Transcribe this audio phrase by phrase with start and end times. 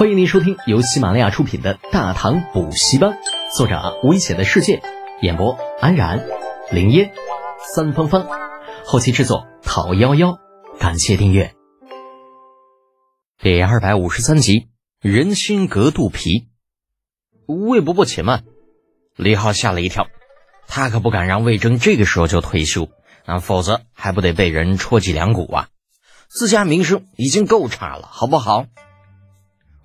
[0.00, 3.10] 欢迎您收听由喜马拉雅出品的《大唐补习班》，
[3.54, 4.80] 作者危险的世界，
[5.20, 6.26] 演播安然、
[6.72, 7.12] 林烟、
[7.74, 8.26] 三芳芳，
[8.86, 10.38] 后期制作陶幺幺。
[10.78, 11.54] 感谢订阅。
[13.42, 14.70] 第二百五十三集，
[15.02, 16.48] 人心隔肚皮。
[17.46, 18.44] 魏伯伯且慢，
[19.16, 20.06] 李浩吓了一跳，
[20.66, 22.88] 他可不敢让魏征这个时候就退休，
[23.26, 25.68] 那，否则还不得被人戳脊梁骨啊！
[26.30, 28.64] 自家名声已经够差了，好不好？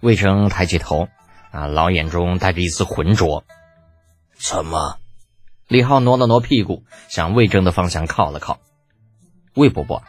[0.05, 1.07] 魏征抬起头，
[1.49, 3.43] 啊，老眼中带着一丝浑浊。
[4.37, 4.97] 怎么？
[5.67, 8.59] 李浩挪了挪屁股，向魏征的方向靠了靠。
[9.55, 10.03] 魏伯伯，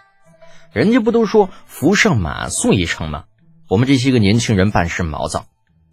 [0.75, 3.25] 人家不都说扶上马，送一程吗？
[3.71, 5.47] 我们这些个年轻人办事毛躁，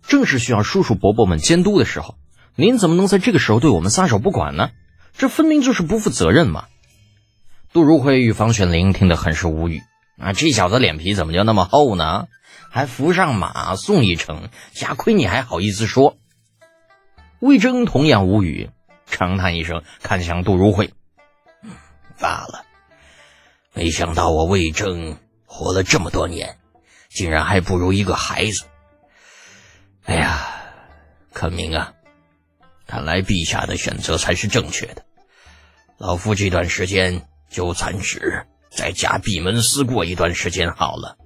[0.05, 2.15] 正是需要叔叔伯伯们监督的时候，
[2.57, 4.71] 您怎么能在这个时候对我们撒手不管呢？
[5.17, 6.65] 这分明就是不负责任嘛！
[7.71, 9.81] 杜如晦与房玄龄听得很是无语。
[10.19, 12.27] 啊，这小子脸皮怎么就那么厚呢？
[12.73, 16.17] 还扶上马送一程，瞎亏你还好意思说？
[17.39, 18.71] 魏征同样无语，
[19.05, 20.91] 长叹一声，看向杜如晦
[22.19, 22.65] ：“罢了，
[23.73, 26.57] 没想到我魏征活了这么多年，
[27.09, 28.65] 竟然还不如一个孩子。
[30.05, 30.43] 哎呀，
[31.31, 31.93] 可明啊，
[32.87, 35.05] 看来陛下的选择才是正确的。
[35.99, 41.17] 老夫这段时间就暂时在家闭门思过一段时间好了。”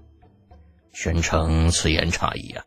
[0.99, 2.65] 宣城此言差矣啊！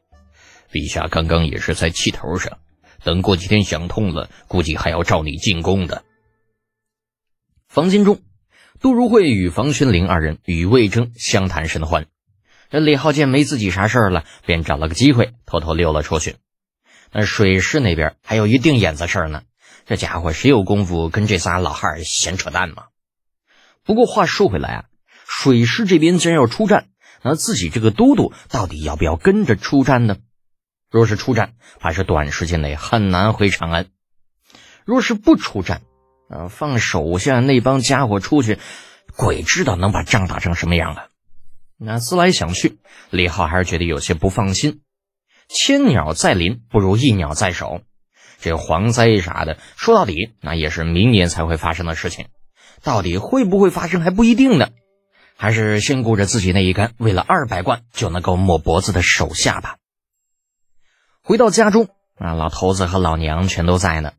[0.71, 2.61] 陛下刚刚也是在气头上，
[3.03, 6.05] 等过几天想通了，估计还要召你进宫的。
[7.67, 8.23] 房间中，
[8.79, 12.07] 杜如晦与房玄龄二人与魏征相谈甚欢。
[12.71, 16.37] 这李浩见没自己啥事儿了，便找了个机会偷偷溜了出去。
[17.11, 19.43] 那水师那边还有一定眼子事儿呢，
[19.87, 22.85] 这家伙谁有功夫跟这仨老汉闲扯淡嘛？
[23.83, 24.85] 不过话说回来啊，
[25.27, 26.90] 水师这边既然要出战。
[27.23, 30.17] 那自己这个都督到底要不要跟着出战呢？
[30.91, 33.85] 若是出战，怕是短时间内很难回长安；
[34.85, 35.83] 若是不出战，
[36.29, 38.59] 呃，放手下那帮家伙出去，
[39.17, 41.07] 鬼知道能把仗打成什么样啊！
[41.79, 42.79] 那思来想去，
[43.11, 44.81] 李浩还是觉得有些不放心。
[45.49, 47.83] 千鸟在林，不如一鸟在手。
[48.41, 52.27] 这蝗灾啥的，说到底，那也是明年才会发生的事情，
[52.83, 54.71] 到底会不会发生还不一定呢。
[55.41, 59.79] 还是先顾着自己那一杆为了二百贯就能够抹脖子的手下吧。
[61.23, 64.13] 回到家中啊，老头子和老娘全都在呢。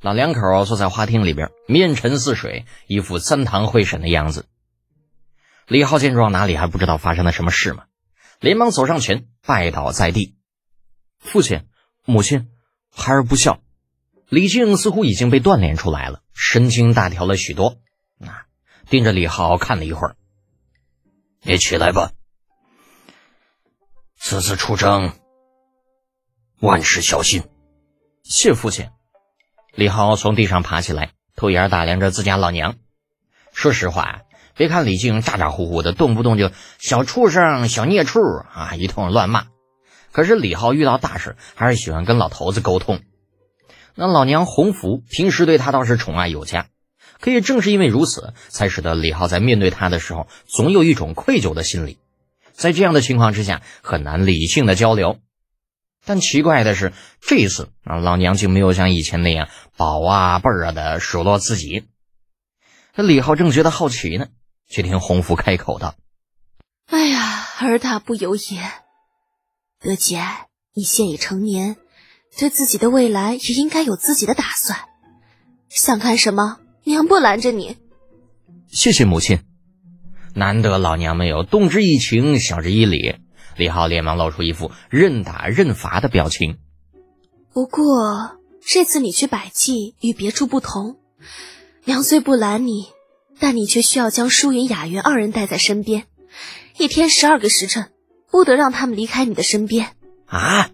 [0.00, 4.46] 老两口坐在花厅里边，面沉似水，一副三堂会审的样子。
[5.66, 7.84] 李浩见状，哪里还不知道发生了什么事吗？
[8.40, 10.34] 连忙走上前，拜倒在地
[11.20, 11.66] ：“父亲、
[12.06, 12.48] 母亲，
[12.90, 13.60] 孩儿不孝。”
[14.30, 17.76] 李靖似乎已经被锻炼出来了，神经大条了许多。
[18.18, 18.46] 啊，
[18.88, 20.16] 盯着李浩看了一会儿。
[21.46, 22.12] 你起来吧，
[24.16, 25.12] 此次出征，
[26.58, 27.44] 万事小心。
[28.22, 28.88] 谢父亲。
[29.74, 32.76] 李浩从地上爬起来，偷眼打量着自家老娘。
[33.52, 34.22] 说实话，
[34.56, 39.48] 别看李靖咋咋呼呼的，动不动就小畜生、小孽畜啊，一通乱骂。
[40.12, 43.02] 可是李浩遇到大事，还是喜欢跟老头子沟通。
[43.94, 46.68] 那老娘洪福平时对他倒是宠爱有加。
[47.20, 51.98] 可也正是因为如此，才使得李浩在面对他的时候，总有一种愧疚的心理。
[52.52, 55.18] 在这样的情况之下，很难理性的交流。
[56.06, 61.84] 但奇怪的是，这一次啊，老娘竟没有像以前那样宝啊贝儿啊的数落自己。
[62.94, 64.28] 那李浩正觉得好奇呢，
[64.68, 65.94] 却听洪福开口道
[66.86, 68.70] ：“哎呀，儿大不由言。
[69.80, 70.22] 德姐，
[70.74, 71.76] 你现已成年，
[72.38, 74.78] 对自己的未来也应该有自己的打算。
[75.70, 76.58] 想看什么？”
[76.94, 77.76] 娘不拦着你，
[78.68, 79.40] 谢谢母亲。
[80.32, 83.16] 难得老娘没有动之以情，晓之以理。
[83.56, 86.58] 李浩连忙露出一副认打认罚的表情。
[87.52, 90.96] 不过这次你去百济与别处不同，
[91.84, 92.86] 娘虽不拦你，
[93.40, 96.04] 但你却需要将舒云、雅云二人带在身边，
[96.78, 97.90] 一天十二个时辰，
[98.30, 99.88] 不得让他们离开你的身边。
[100.26, 100.70] 啊，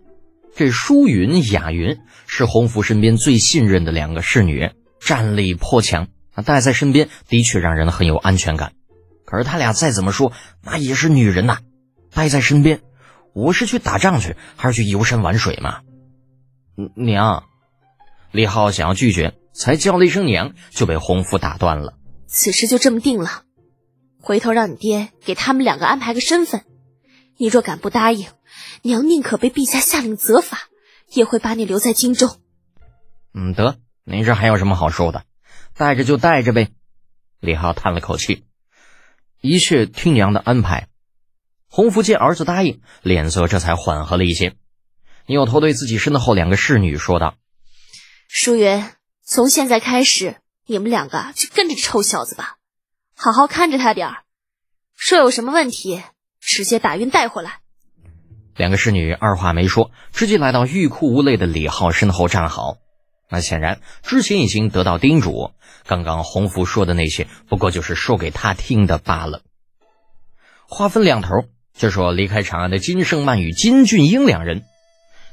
[0.54, 1.96] 这舒云、雅云
[2.26, 4.70] 是洪福身边最信任的两个侍女。
[5.10, 6.06] 战力颇强，
[6.44, 8.74] 带在身边的确让人很有安全感。
[9.24, 11.58] 可是他俩再怎么说，那也是女人呐，
[12.12, 12.80] 带在身边，
[13.34, 15.80] 我是去打仗去，还是去游山玩水嘛？
[16.94, 17.42] 娘，
[18.30, 21.94] 李浩想要拒绝，才叫了一声娘，就被洪福打断了。
[22.28, 23.42] 此事就这么定了，
[24.20, 26.64] 回头让你爹给他们两个安排个身份。
[27.36, 28.28] 你若敢不答应，
[28.82, 30.68] 娘宁可被陛下下令责罚，
[31.12, 32.38] 也会把你留在京中。
[33.34, 33.76] 嗯，得。
[34.10, 35.22] 您这还有什么好说的？
[35.76, 36.68] 带着就带着呗。
[37.38, 38.44] 李浩叹了口气，
[39.40, 40.88] 一切听娘的安排。
[41.68, 44.56] 洪福见儿子答应，脸色这才缓和了一些，
[45.26, 47.36] 扭头对自己身后两个侍女说道
[48.28, 48.84] ：“淑云，
[49.22, 52.56] 从现在开始，你们两个就跟着这臭小子吧，
[53.14, 54.24] 好好看着他点儿，
[54.96, 56.02] 说有什么问题，
[56.40, 57.60] 直接打晕带回来。”
[58.56, 62.76] 两个侍女二话没说，直接来到欲哭无泪的李浩身后站好。
[63.30, 65.52] 那显然之前已经得到叮嘱，
[65.86, 69.42] 刚刚洪福说的那些不过就是说给他听的罢了。
[70.66, 71.28] 话分两头，
[71.72, 74.64] 就说离开长安的金圣曼与金俊英两人，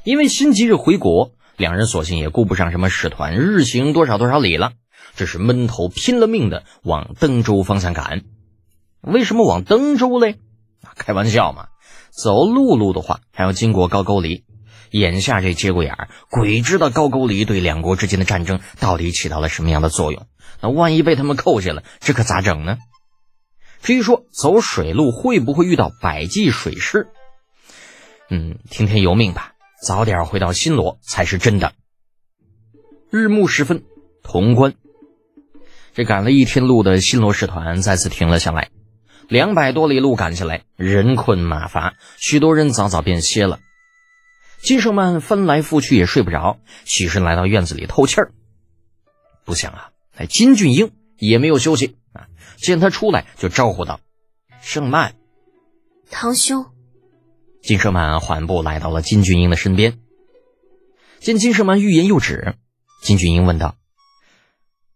[0.04, 4.72] 因为心急着回国，两人索性也顾不上什么使团日行多少多少里了，
[5.14, 8.22] 只是闷头拼了命的往登州方向赶。
[9.00, 10.36] 为什么往登州嘞？
[10.96, 11.66] 开玩笑嘛！
[12.10, 14.44] 走陆路的话，还要经过高句丽。
[14.90, 20.26] 眼下这节骨眼儿，鬼知道高句丽对两国之间的战争到底起到了什么样的作用。
[20.60, 22.78] 那万一被他们扣下了，这可咋整呢？
[23.80, 27.06] 至于说走水路会不会遇到百济水师，
[28.28, 29.52] 嗯，听天由命吧。
[29.80, 31.72] 早点回到新罗才是真的。
[33.10, 33.84] 日暮时分，
[34.24, 34.74] 潼关，
[35.94, 38.70] 这赶了一天路的新罗使团再次停了下来。
[39.28, 43.60] 两百多里路赶下来，人困马乏，许多人早早便歇了。
[44.60, 48.32] 金圣曼翻来覆去也睡不着，起身来到院子里透气儿。
[49.44, 54.00] 不想啊，那金俊英也没有休息啊，见他出来就招呼道
[54.60, 55.14] ：“圣曼，
[56.10, 56.66] 堂兄。”
[57.62, 59.98] 金圣曼缓步来到了金俊英的身边，
[61.20, 62.56] 见金圣曼欲言又止，
[63.02, 63.76] 金俊英问道：“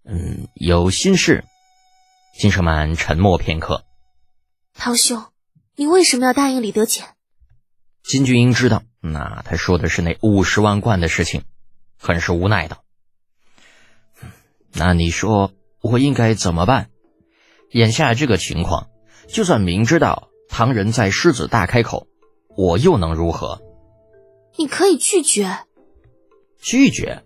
[0.05, 1.45] 嗯，有心事？”
[2.39, 3.85] 金圣曼沉默片刻。
[4.75, 5.25] 堂兄，
[5.77, 7.07] 你为什么要答应李德简？
[8.03, 11.43] 金俊英知道，那他说的是那五十万贯的事情，
[11.99, 12.85] 很是无奈道
[14.73, 16.89] ：“那你说我应该怎么办？
[17.73, 18.91] 眼下这个情况，
[19.27, 22.07] 就算明知道唐人在狮子大开口，
[22.57, 23.61] 我又能如何？
[24.57, 25.59] 你可以拒绝。
[26.61, 27.25] 拒绝？”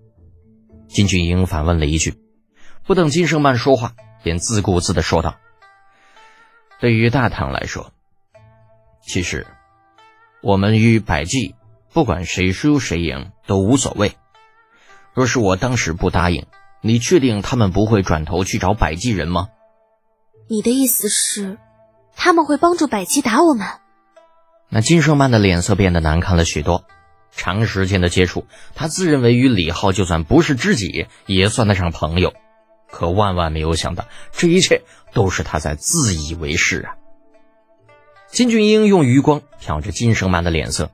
[0.89, 2.15] 金俊英反问了一句，
[2.85, 5.37] 不等金圣曼说话，便自顾自的说道。
[6.81, 7.93] 对于大唐来说，
[9.03, 9.47] 其实
[10.43, 11.55] 我们与百济，
[11.97, 14.17] 不管谁输谁赢都无所谓。
[15.15, 16.45] 若是我当时不答应，
[16.83, 19.49] 你确定他们不会转头去找百济人吗？
[20.47, 21.57] 你的意思是，
[22.15, 23.67] 他们会帮助百济打我们？
[24.69, 26.85] 那金圣曼的脸色变得难看了许多。
[27.31, 28.45] 长时间的接触，
[28.75, 32.35] 他自认为与李浩就算不是知己，也算得上朋友。
[32.91, 34.83] 可万万没有想到，这一切
[35.15, 36.97] 都是他在自以为是啊！
[38.29, 40.91] 金俊英用余光瞟着金圣曼的脸色，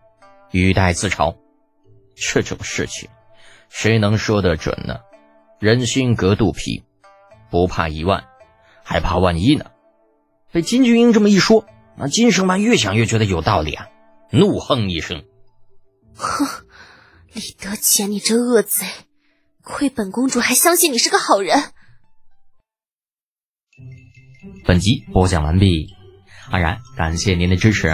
[0.53, 1.37] 语带自嘲
[2.15, 3.09] ：“这种事情，
[3.69, 5.01] 谁能说得准呢？
[5.59, 6.85] 人心隔肚皮，
[7.51, 8.25] 不怕一万，
[8.85, 9.67] 还怕万一呢？”
[10.53, 11.65] 被金俊英这么一说，
[11.97, 13.89] 那金圣曼越想越觉得有道理啊，
[14.31, 15.25] 怒哼一声
[16.15, 16.47] ：“哼，
[17.33, 18.85] 李德乾，你这恶贼！
[19.63, 21.73] 亏本公主还相信你是个好人。”
[24.67, 25.95] 本集播讲完毕，
[26.51, 27.89] 安然感谢您的支持。